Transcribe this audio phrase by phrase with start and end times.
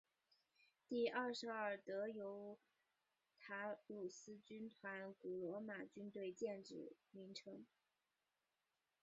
[0.89, 2.57] 第二十二德尤
[3.37, 7.63] 塔卢斯军团古罗马军队建制名称。